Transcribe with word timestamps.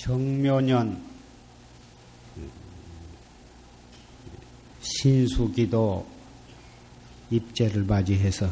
정묘년 0.00 0.98
신수기도 4.80 6.06
입제를 7.30 7.84
맞이해서 7.84 8.50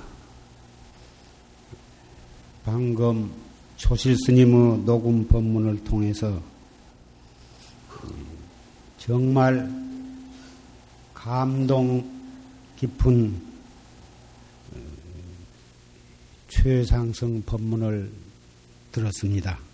방금 2.66 3.32
조실 3.79 4.14
스님의 4.27 4.84
녹음 4.84 5.27
법문을 5.27 5.84
통해서 5.84 6.38
정말 8.98 9.70
감동 11.15 12.06
깊은 12.77 13.41
최상승 16.48 17.42
법문을 17.46 18.12
들었습니다. 18.92 19.67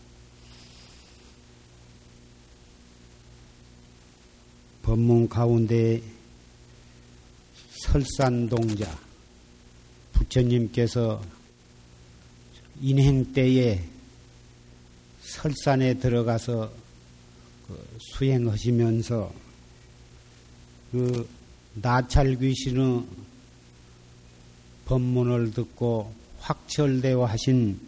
법문 4.85 5.31
가운데 5.31 6.03
설산동자 7.87 8.99
부처님께서 10.13 11.23
인행 12.83 13.33
때에 13.33 13.83
설산에 15.23 15.95
들어가서 15.95 16.71
그 17.67 17.99
수행하시면서 18.13 19.33
그 20.93 21.29
나찰 21.81 22.37
귀신의 22.37 23.05
법문을 24.85 25.53
듣고 25.53 26.13
확철되어 26.41 27.25
하신 27.25 27.81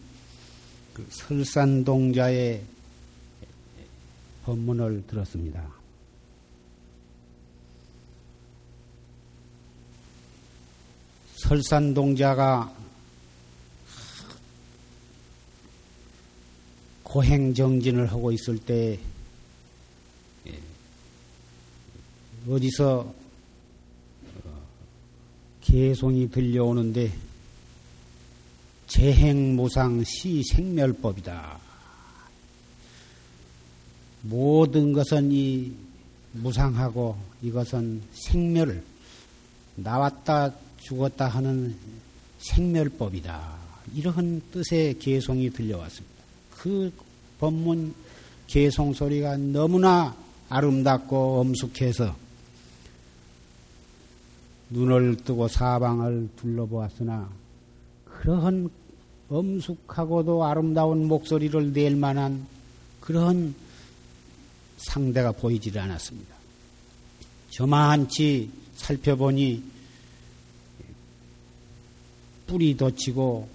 그 0.95 1.07
설산동자의 1.11 2.63
법문을 4.45 5.07
들었습니다. 5.07 5.86
설산동자가 11.47 12.73
고행정진을 17.05 18.11
하고 18.11 18.33
있을 18.33 18.59
때 18.59 18.99
예, 20.49 20.61
어디서 22.49 23.15
개송이 25.61 26.31
들려오는데 26.31 27.13
재행무상 28.89 30.03
시생멸법이다. 30.03 31.59
모든 34.23 34.93
것은 34.93 35.31
이 35.31 35.73
무상하고 36.33 37.17
이것은 37.43 38.03
생멸 38.13 38.83
나왔다 39.77 40.66
죽었다 40.87 41.27
하는 41.27 41.77
생멸법이다. 42.39 43.57
이러한 43.95 44.43
뜻의 44.53 44.99
개송이 44.99 45.51
들려왔습니다. 45.51 46.17
그 46.53 46.93
법문 47.39 47.95
개송 48.47 48.93
소리가 48.93 49.37
너무나 49.37 50.17
아름답고 50.49 51.41
엄숙해서 51.41 52.15
눈을 54.71 55.17
뜨고 55.25 55.49
사방을 55.49 56.29
둘러보았으나 56.37 57.29
그러한 58.05 58.71
엄숙하고도 59.29 60.45
아름다운 60.45 61.09
목소리를 61.09 61.73
낼 61.73 61.97
만한 61.97 62.47
그러한 63.01 63.55
상대가 64.77 65.33
보이질 65.33 65.79
않았습니다. 65.79 66.35
저만치 67.51 68.51
살펴보니 68.77 69.76
뿌리 72.47 72.77
돋치고 72.77 73.49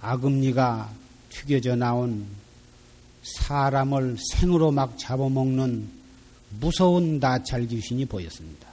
아금니가 0.00 0.92
튀겨져 1.30 1.76
나온 1.76 2.26
사람을 3.22 4.16
생으로 4.32 4.70
막 4.70 4.98
잡아먹는 4.98 5.88
무서운 6.60 7.18
나찰 7.18 7.66
귀신이 7.66 8.04
보였습니다. 8.04 8.68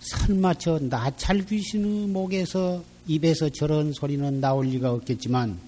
설마 0.00 0.54
저 0.54 0.78
나찰 0.78 1.44
귀신의 1.44 2.08
목에서 2.08 2.82
입에서 3.06 3.48
저런 3.48 3.92
소리는 3.92 4.40
나올 4.40 4.66
리가 4.66 4.92
없겠지만 4.92 5.58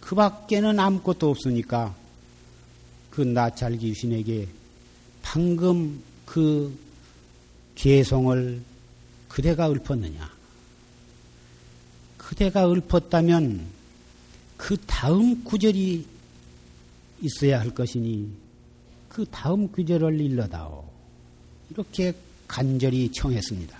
그 0.00 0.14
밖에는 0.14 0.78
아무것도 0.78 1.30
없으니까 1.30 1.94
그 3.10 3.22
나찰 3.22 3.78
귀신에게 3.78 4.48
방금 5.22 6.02
그 6.26 6.76
개성을 7.74 8.60
그대가 9.28 9.70
읊었느냐? 9.70 10.30
그대가 12.24 12.66
읊었다면 12.66 13.66
그 14.56 14.78
다음 14.86 15.44
구절이 15.44 16.06
있어야 17.20 17.60
할 17.60 17.70
것이니 17.70 18.30
그 19.10 19.26
다음 19.26 19.70
구절을 19.70 20.18
일러다오. 20.18 20.88
이렇게 21.70 22.14
간절히 22.48 23.12
청했습니다. 23.12 23.78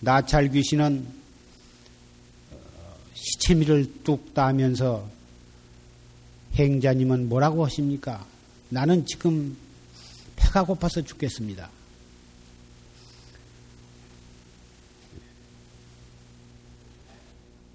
나찰 0.00 0.50
귀신은 0.50 1.06
어, 2.52 2.96
시체미를 3.12 4.02
뚝 4.02 4.32
따면서 4.32 5.06
행자님은 6.54 7.28
뭐라고 7.28 7.66
하십니까? 7.66 8.26
나는 8.70 9.04
지금 9.04 9.56
배가 10.36 10.64
고파서 10.64 11.02
죽겠습니다. 11.02 11.68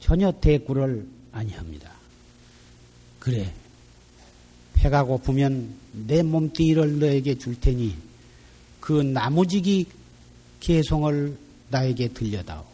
전혀 0.02 0.32
대꾸를 0.32 1.08
아니합니다. 1.32 1.90
그래, 3.20 3.54
배가 4.74 5.04
고프면 5.06 5.74
내 6.08 6.22
몸뚱이를 6.24 7.00
너에게 7.00 7.38
줄 7.38 7.58
테니 7.60 7.96
그 8.82 9.02
나무지기 9.02 9.86
개송을 10.60 11.38
나에게 11.70 12.10
들려다오. 12.10 12.66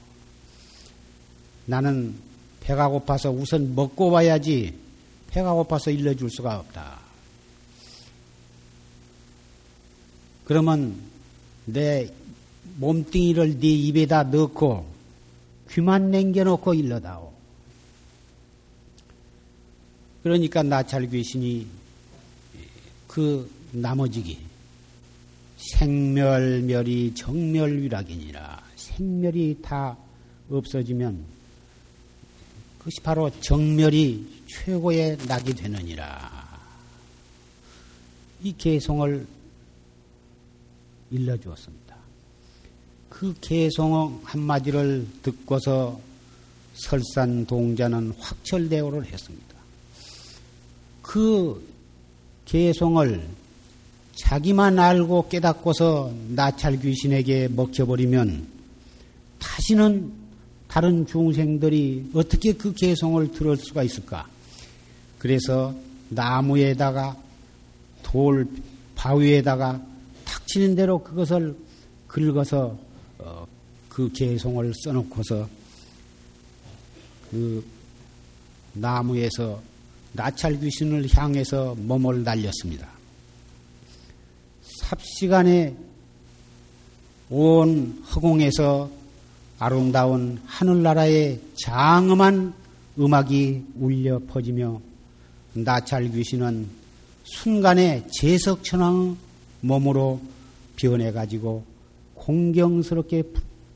나는 1.66 2.16
배가 2.62 2.88
고파서 2.88 3.30
우선 3.30 3.76
먹고 3.76 4.10
와야지 4.10 4.74
배가 5.28 5.54
고파서 5.54 5.92
일러줄 5.92 6.30
수가 6.30 6.60
없다. 6.60 7.00
그러면 10.46 10.96
내 11.66 12.10
몸뚱이를 12.78 13.60
네 13.60 13.68
입에다 13.68 14.24
넣고 14.24 14.97
귀만 15.70 16.12
남겨놓고 16.12 16.74
일러다오. 16.74 17.34
그러니까 20.24 20.64
나찰 20.64 21.10
귀신이 21.10 21.68
그 23.08 23.50
나머지기 23.72 24.40
생멸멸이 25.58 27.16
정멸위락이니라 27.16 28.64
생멸이 28.76 29.60
다 29.62 29.98
없어지면 30.50 31.38
그것이 32.80 33.02
바로 33.02 33.30
정멸이 33.42 34.44
최고의 34.48 35.18
낙이 35.28 35.54
되느니라. 35.54 36.48
이 38.44 38.56
개성을 38.58 39.28
일러주었습니다. 41.12 41.87
그 43.20 43.34
개송 43.42 44.22
한마디를 44.24 45.08
듣고서 45.24 46.00
설산 46.76 47.48
동자는 47.48 48.14
확철대오를 48.20 49.06
했습니다. 49.06 49.56
그 51.02 51.68
개송을 52.46 53.28
자기만 54.14 54.78
알고 54.78 55.30
깨닫고서 55.30 56.14
나찰 56.28 56.80
귀신에게 56.80 57.48
먹혀버리면 57.48 58.48
다시는 59.40 60.12
다른 60.68 61.08
중생들이 61.08 62.12
어떻게 62.14 62.54
그 62.54 62.72
개송을 62.72 63.32
들을 63.32 63.58
수가 63.58 63.82
있을까? 63.82 64.28
그래서 65.18 65.74
나무에다가 66.10 67.18
돌 68.04 68.48
바위에다가 68.94 69.82
탁 70.24 70.48
치는 70.48 70.76
대로 70.76 71.00
그것을 71.00 71.58
긁어서 72.08 72.68
어, 72.68 72.87
그 73.90 74.12
개송을 74.14 74.74
써놓고서 74.84 75.48
그 77.32 77.66
나무에서 78.74 79.62
나찰 80.14 80.60
귀신을 80.60 81.08
향해서 81.12 81.76
몸을 81.76 82.24
날렸습니다. 82.24 82.88
삽시간에 84.62 85.76
온 87.30 88.04
허공에서 88.14 88.90
아름다운 89.60 90.40
하늘나라의 90.46 91.42
장엄한 91.56 92.54
음악이 93.00 93.64
울려 93.80 94.20
퍼지며 94.28 94.80
나찰 95.54 96.10
귀신은 96.12 96.68
순간에 97.24 98.08
제석천왕 98.12 99.18
몸으로 99.62 100.22
변해가지고 100.76 101.77
공경스럽게 102.28 103.24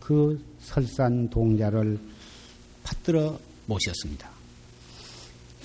그 0.01 0.43
설산 0.59 1.29
동자를 1.29 1.97
받들어 2.83 3.39
모셨습니다. 3.65 4.29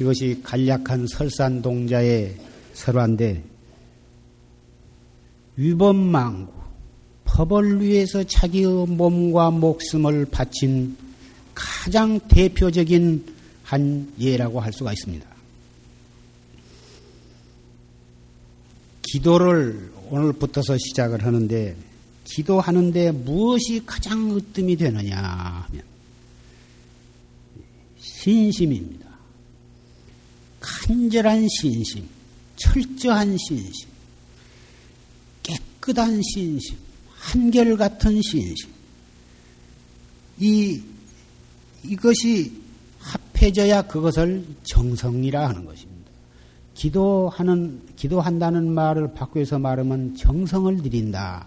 이것이 0.00 0.40
간략한 0.44 1.08
설산 1.08 1.60
동자의 1.62 2.36
설화인데 2.74 3.42
위법망구 5.56 6.52
법을 7.24 7.82
위해서 7.82 8.22
자기의 8.22 8.86
몸과 8.86 9.50
목숨을 9.50 10.26
바친 10.26 10.96
가장 11.56 12.20
대표적인 12.28 13.34
한 13.64 14.12
예라고 14.20 14.60
할 14.60 14.72
수가 14.72 14.92
있습니다. 14.92 15.26
기도를 19.02 19.90
오늘부터서 20.08 20.76
시작을 20.78 21.24
하는데 21.24 21.85
기도하는데 22.26 23.12
무엇이 23.12 23.82
가장 23.86 24.30
으뜸이 24.34 24.76
되느냐 24.76 25.16
하면 25.16 25.82
신심입니다. 28.00 29.06
간절한 30.60 31.46
신심, 31.48 32.06
철저한 32.56 33.36
신심, 33.38 33.88
깨끗한 35.42 36.20
신심, 36.34 36.76
한결같은 37.14 38.20
신심. 38.22 38.70
이, 40.40 40.82
이것이 41.84 42.52
합해져야 42.98 43.82
그것을 43.82 44.44
정성이라 44.64 45.48
하는 45.48 45.64
것입니다. 45.64 46.10
기도하는, 46.74 47.80
기도한다는 47.94 48.72
말을 48.72 49.14
바꾸어서 49.14 49.58
말하면 49.58 50.16
정성을 50.16 50.82
드린다. 50.82 51.46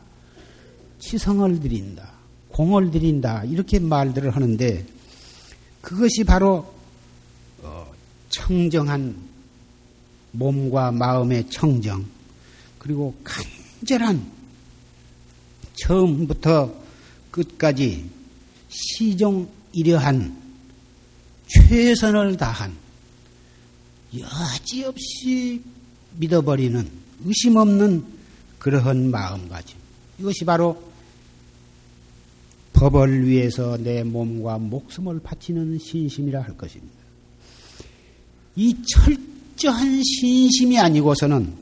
치성을 0.99 1.59
드린다. 1.59 2.11
공을 2.49 2.91
드린다. 2.91 3.45
이렇게 3.45 3.79
말들을 3.79 4.35
하는데 4.35 4.85
그것이 5.81 6.23
바로 6.23 6.73
어, 7.61 7.91
청정한 8.29 9.15
몸과 10.31 10.91
마음의 10.91 11.49
청정 11.49 12.05
그리고 12.77 13.15
간절한 13.23 14.39
처음부터 15.75 16.73
끝까지 17.31 18.09
시종 18.69 19.49
이려한 19.71 20.37
최선을 21.47 22.37
다한 22.37 22.75
여지없이 24.17 25.61
믿어버리는 26.17 26.89
의심 27.25 27.55
없는 27.55 28.05
그러한 28.57 29.11
마음가짐. 29.11 29.77
이것이 30.19 30.45
바로 30.45 30.88
법을 32.79 33.27
위해서 33.27 33.77
내 33.77 34.03
몸과 34.03 34.57
목숨을 34.57 35.19
바치는 35.19 35.79
신심이라 35.79 36.41
할 36.41 36.55
것입니다. 36.55 36.95
이 38.55 38.73
철저한 38.85 40.01
신심이 40.01 40.79
아니고서는 40.79 41.53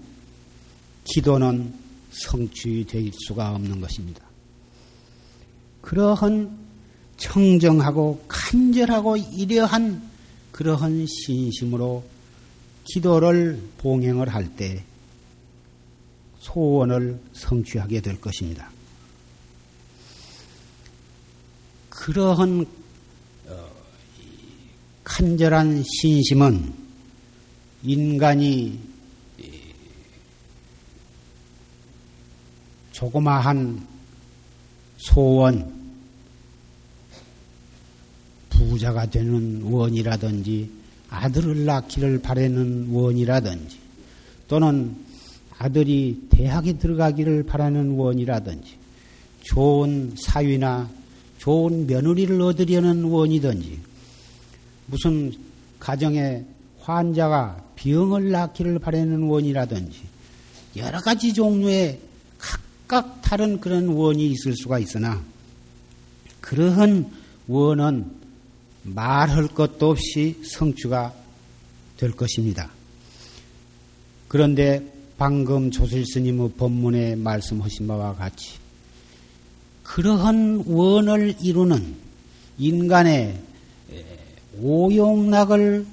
기도는 1.05 1.73
성취될 2.11 3.11
수가 3.25 3.55
없는 3.55 3.81
것입니다. 3.81 4.21
그러한 5.81 6.55
청정하고 7.17 8.23
간절하고 8.27 9.17
이러한 9.17 10.07
그러한 10.51 11.07
신심으로 11.07 12.03
기도를 12.83 13.59
봉행을 13.79 14.29
할 14.29 14.55
때 14.55 14.83
소원을 16.39 17.19
성취하게 17.33 18.01
될 18.01 18.21
것입니다. 18.21 18.76
그러한 22.07 22.65
어, 23.47 23.69
간절한 25.03 25.83
신심은 25.83 26.73
인간이 27.83 28.79
조그마한 32.93 33.85
소원, 34.95 35.69
부자가 38.51 39.05
되는 39.07 39.63
원이라든지 39.63 40.69
아들을 41.09 41.65
낳기를 41.65 42.21
바라는 42.21 42.87
원이라든지 42.89 43.77
또는 44.47 44.95
아들이 45.57 46.25
대학에 46.29 46.77
들어가기를 46.77 47.43
바라는 47.43 47.97
원이라든지 47.97 48.77
좋은 49.41 50.15
사위나 50.17 50.89
좋은 51.37 51.87
며느리를 51.87 52.39
얻으려는 52.41 53.03
원이든지 53.03 53.79
무슨 54.87 55.33
가정에 55.79 56.43
환자가 56.79 57.63
병을 57.75 58.31
낳기를 58.31 58.79
바라는 58.79 59.23
원이라든지 59.23 59.99
여러 60.77 60.99
가지 61.01 61.33
종류의 61.33 61.99
각각 62.37 63.21
다른 63.21 63.59
그런 63.59 63.87
원이 63.89 64.27
있을 64.27 64.55
수가 64.55 64.79
있으나 64.79 65.21
그러한 66.41 67.11
원은 67.47 68.05
말할 68.83 69.47
것도 69.49 69.89
없이 69.89 70.39
성취가 70.43 71.13
될 71.97 72.11
것입니다. 72.11 72.69
그런데 74.27 74.93
방금 75.17 75.71
조실 75.71 76.05
스님의 76.05 76.51
법문에 76.57 77.15
말씀하신 77.15 77.87
바와 77.87 78.15
같이 78.15 78.53
그러한 79.87 80.65
원을 80.67 81.35
이루는 81.41 81.95
인간의 82.59 83.41
오용락을 84.59 85.87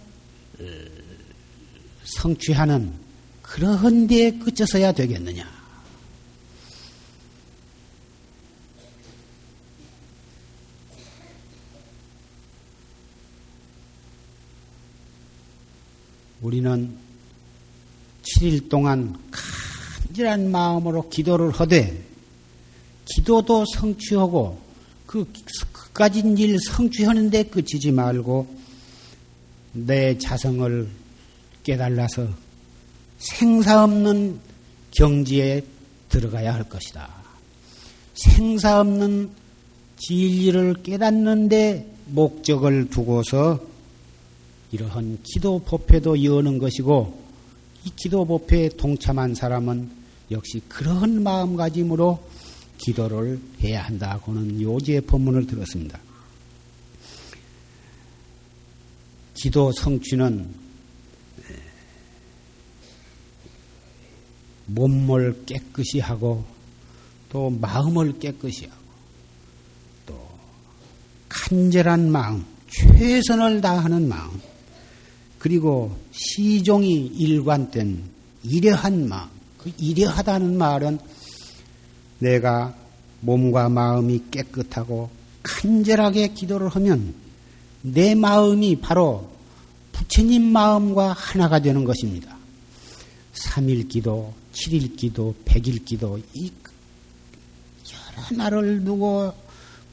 성취하는 2.02 2.92
그러한 3.40 4.08
데에 4.08 4.32
그쳐서야 4.32 4.92
되겠느냐. 4.92 5.48
우리는 16.42 16.94
7일 18.22 18.68
동안 18.68 19.16
간절한 19.30 20.50
마음으로 20.50 21.08
기도를 21.08 21.52
하되 21.52 22.13
기도도 23.04 23.64
성취하고 23.74 24.58
그 25.06 25.30
그까진 25.72 26.36
일 26.38 26.58
성취하는데 26.60 27.44
그치지 27.44 27.92
말고 27.92 28.46
내 29.72 30.18
자성을 30.18 30.88
깨달아서 31.62 32.28
생사 33.18 33.84
없는 33.84 34.40
경지에 34.92 35.64
들어가야 36.08 36.54
할 36.54 36.68
것이다. 36.68 37.08
생사 38.14 38.80
없는 38.80 39.30
진리를 39.98 40.82
깨닫는데 40.82 41.94
목적을 42.06 42.90
두고서 42.90 43.60
이러한 44.72 45.18
기도 45.22 45.60
법회도 45.60 46.24
여는 46.24 46.58
것이고 46.58 47.22
이 47.84 47.90
기도 47.96 48.24
법회에 48.24 48.70
동참한 48.70 49.34
사람은 49.34 49.90
역시 50.30 50.60
그런 50.68 51.22
마음가짐으로 51.22 52.18
기도를 52.78 53.40
해야 53.62 53.84
한다고는 53.84 54.60
요지의 54.60 55.02
법문을 55.02 55.46
들었습니다. 55.46 55.98
기도 59.34 59.72
성취는 59.72 60.64
몸을 64.66 65.44
깨끗이 65.46 66.00
하고 66.00 66.44
또 67.28 67.50
마음을 67.50 68.18
깨끗이 68.18 68.66
하고 68.66 68.82
또 70.06 70.28
간절한 71.28 72.10
마음, 72.10 72.44
최선을 72.70 73.60
다하는 73.60 74.08
마음, 74.08 74.40
그리고 75.38 75.98
시종이 76.12 77.06
일관된 77.06 78.02
이려한 78.44 79.08
마음, 79.08 79.28
그 79.58 79.72
이려하다는 79.78 80.56
말은 80.56 80.98
내가 82.18 82.74
몸과 83.20 83.68
마음이 83.68 84.24
깨끗하고 84.30 85.10
간절하게 85.42 86.28
기도를 86.28 86.68
하면 86.68 87.14
내 87.82 88.14
마음이 88.14 88.80
바로 88.80 89.30
부처님 89.92 90.42
마음과 90.42 91.12
하나가 91.12 91.60
되는 91.60 91.84
것입니다. 91.84 92.36
3일 93.34 93.88
기도, 93.88 94.32
7일 94.52 94.96
기도, 94.96 95.34
100일 95.44 95.84
기도, 95.84 96.18
이 96.34 96.50
여러 97.92 98.36
날을 98.36 98.84
두고 98.84 99.32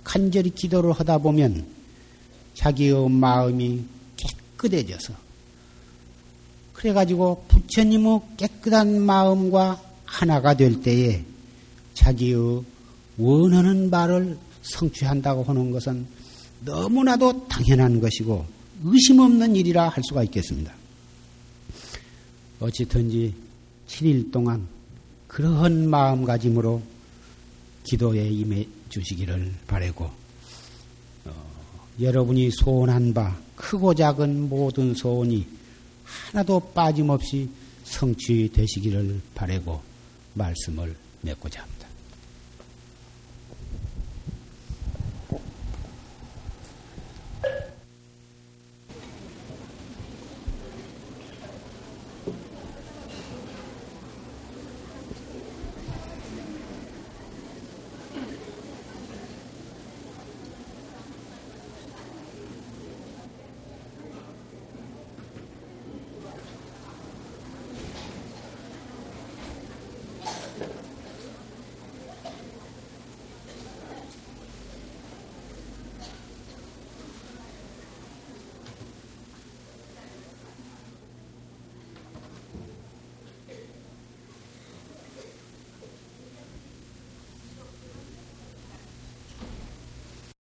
간절히 0.04 0.50
기도를 0.52 0.94
하다 0.94 1.20
보면 1.20 1.66
자기의 2.54 3.10
마음이 3.10 3.84
깨끗해져서 4.58 5.14
그래가지고 6.74 7.46
부처님의 7.48 8.22
깨끗한 8.38 9.02
마음과 9.02 9.82
하나가 10.06 10.56
될 10.56 10.82
때에 10.82 11.24
자기의 11.94 12.64
원하는 13.18 13.90
바를 13.90 14.38
성취한다고 14.62 15.44
하는 15.44 15.72
것은 15.72 16.06
너무나도 16.64 17.48
당연한 17.48 18.00
것이고 18.00 18.46
의심 18.84 19.20
없는 19.20 19.56
일이라 19.56 19.90
할 19.90 20.04
수가 20.04 20.24
있겠습니다. 20.24 20.74
어찌든지 22.60 23.34
7일 23.88 24.32
동안 24.32 24.68
그러한 25.28 25.90
마음가짐으로 25.90 26.82
기도에 27.84 28.28
임해 28.30 28.68
주시기를 28.90 29.52
바라고 29.68 30.10
어, 31.26 31.32
여러분이 32.00 32.52
소원한 32.52 33.14
바 33.14 33.38
크고 33.56 33.96
작은 33.96 34.50
모든 34.50 34.94
소원이 34.94 35.48
하나도 36.04 36.60
빠짐없이 36.74 37.50
성취되시기를 37.84 39.22
바라고 39.34 39.82
말씀을 40.34 40.96
맺고자 41.22 41.62
합니다. 41.62 41.81